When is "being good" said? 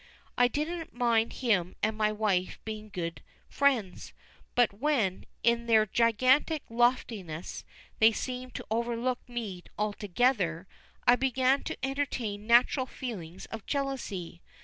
2.65-3.21